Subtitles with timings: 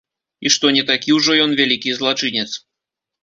[0.45, 2.49] І што не такі ўжо ён вялікі злачынец.